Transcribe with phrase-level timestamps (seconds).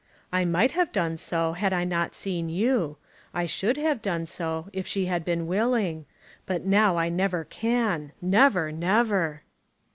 [0.31, 2.97] I might have done so, had I not seen you.
[3.35, 6.07] I should have done so, if she had been willing.
[6.47, 9.43] But now I never can, never, never."